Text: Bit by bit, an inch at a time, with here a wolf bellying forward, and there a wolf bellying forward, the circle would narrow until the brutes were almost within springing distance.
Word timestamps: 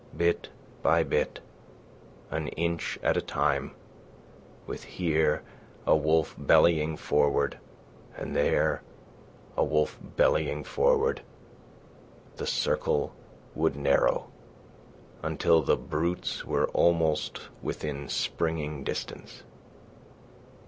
Bit 0.17 0.49
by 0.81 1.03
bit, 1.03 1.41
an 2.31 2.47
inch 2.47 2.97
at 3.03 3.17
a 3.17 3.21
time, 3.21 3.75
with 4.65 4.83
here 4.85 5.43
a 5.85 5.95
wolf 5.95 6.33
bellying 6.39 6.97
forward, 6.97 7.59
and 8.17 8.35
there 8.35 8.81
a 9.55 9.63
wolf 9.63 9.99
bellying 10.01 10.63
forward, 10.63 11.21
the 12.37 12.47
circle 12.47 13.13
would 13.53 13.75
narrow 13.75 14.31
until 15.21 15.61
the 15.61 15.77
brutes 15.77 16.43
were 16.45 16.67
almost 16.69 17.49
within 17.61 18.09
springing 18.09 18.83
distance. 18.83 19.43